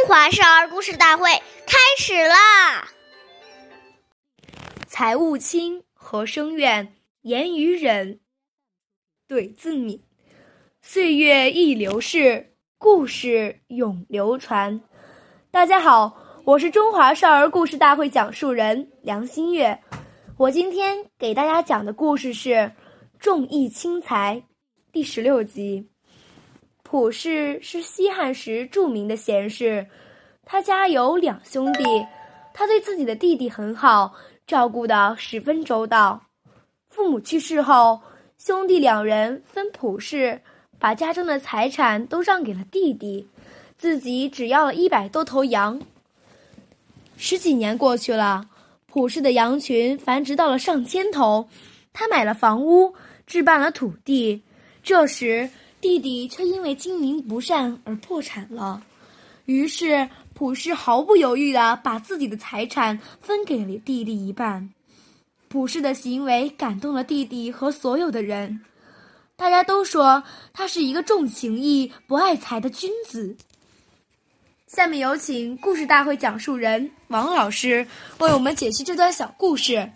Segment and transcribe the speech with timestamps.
[0.00, 1.28] 中华少儿故事大会
[1.66, 2.88] 开始啦！
[4.86, 8.18] 财物轻，和声远，言语忍，
[9.28, 10.00] 怼自泯。
[10.80, 14.80] 岁月易流逝，故事永流传。
[15.50, 19.78] 大家好，我是中华少儿故事大会讲述人梁新月。
[20.38, 22.54] 我今天给大家讲的故事是
[23.18, 24.42] 《重义轻财》
[24.92, 25.86] 第十六集。
[26.90, 29.86] 普氏是西汉时著名的贤士，
[30.44, 31.84] 他家有两兄弟，
[32.52, 34.12] 他对自己的弟弟很好，
[34.44, 36.20] 照顾得十分周到。
[36.88, 38.00] 父母去世后，
[38.38, 40.40] 兄弟两人分普氏，
[40.80, 43.24] 把家中的财产都让给了弟弟，
[43.78, 45.80] 自己只要了一百多头羊。
[47.16, 48.44] 十几年过去了，
[48.88, 51.48] 普氏的羊群繁殖到了上千头，
[51.92, 52.92] 他买了房屋，
[53.28, 54.42] 置办了土地，
[54.82, 55.48] 这时。
[55.80, 58.82] 弟弟却因为经营不善而破产了，
[59.46, 64.70] 于是普氏毫不犹豫地把自己的财产分给了弟弟一半。
[65.48, 68.60] 普氏的行为感动了弟弟和所有的人，
[69.36, 70.22] 大家都说
[70.52, 73.36] 他是一个重情义不爱财的君子。
[74.66, 77.84] 下面有请故事大会讲述人王老师
[78.18, 79.90] 为我们解析这段小故事，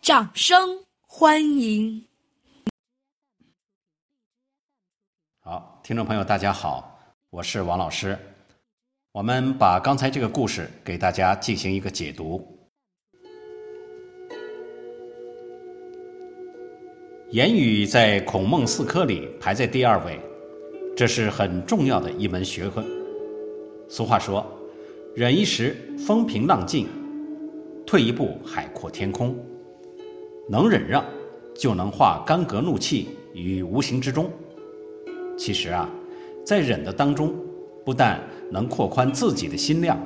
[0.00, 2.11] 掌声欢迎。
[5.44, 6.96] 好，听众朋友，大家好，
[7.28, 8.16] 我是王老师。
[9.10, 12.40] 我们把刚才这个故事给大家进行一个解读。
[17.30, 20.20] 言语在孔孟四科里排在第二位，
[20.96, 22.86] 这是很重要的一门学问。
[23.88, 24.46] 俗话说
[25.12, 25.76] ：“忍一时，
[26.06, 26.86] 风平浪静；
[27.84, 29.36] 退一步，海阔天空。”
[30.48, 31.04] 能忍让，
[31.52, 34.30] 就能化干戈怒气于无形之中。
[35.36, 35.88] 其实啊，
[36.44, 37.34] 在忍的当中，
[37.84, 39.98] 不但能扩宽自己的心量，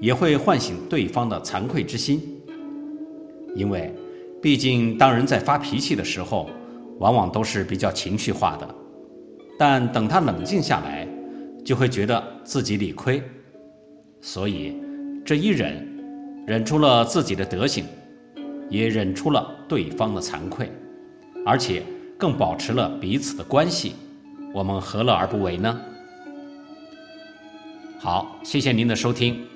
[0.00, 2.20] 也会唤醒对方的惭愧之心。
[3.56, 3.92] 因为，
[4.40, 6.48] 毕竟当人在发脾气的时候，
[6.98, 8.74] 往往都是比较情绪化的，
[9.58, 11.08] 但等他冷静下来，
[11.64, 13.22] 就会觉得自己理亏，
[14.20, 14.76] 所以
[15.24, 15.84] 这一忍，
[16.46, 17.84] 忍出了自己的德行，
[18.68, 20.70] 也忍出了对方的惭愧，
[21.44, 21.82] 而且
[22.16, 23.94] 更保持了彼此的关系。
[24.52, 25.80] 我们何乐而不为呢？
[28.00, 29.46] 好，谢谢您的收听，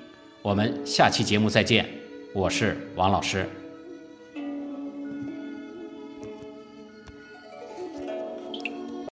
[0.41, 1.85] 我们下期节目再见，
[2.33, 3.49] 我是王老师。